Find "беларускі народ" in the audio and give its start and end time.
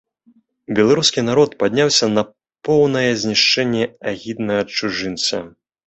0.79-1.53